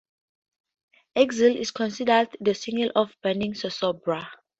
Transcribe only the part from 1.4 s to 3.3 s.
is considered the single of